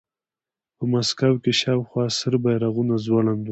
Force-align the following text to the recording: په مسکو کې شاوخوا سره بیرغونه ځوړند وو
په 0.77 0.83
مسکو 0.91 1.33
کې 1.43 1.51
شاوخوا 1.61 2.05
سره 2.19 2.35
بیرغونه 2.43 2.95
ځوړند 3.05 3.43
وو 3.45 3.49